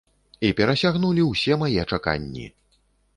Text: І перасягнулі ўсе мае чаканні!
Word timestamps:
І 0.47 0.49
перасягнулі 0.59 1.25
ўсе 1.31 1.57
мае 1.65 1.83
чаканні! 1.91 2.47